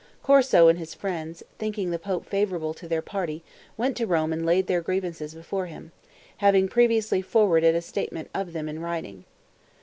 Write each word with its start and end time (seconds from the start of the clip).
Corso 0.23 0.67
and 0.67 0.79
his 0.79 0.95
friends, 0.95 1.43
thinking 1.59 1.91
the 1.91 1.99
pope 1.99 2.25
favorable 2.25 2.73
to 2.73 2.87
their 2.87 3.03
party, 3.03 3.43
went 3.77 3.95
to 3.97 4.07
Rome 4.07 4.33
and 4.33 4.43
laid 4.43 4.65
their 4.65 4.81
grievances 4.81 5.35
before 5.35 5.67
him, 5.67 5.91
having 6.37 6.67
previously 6.67 7.21
forwarded 7.21 7.75
a 7.75 7.83
statement 7.83 8.27
of 8.33 8.51
them 8.51 8.67
in 8.67 8.79
writing. 8.79 9.25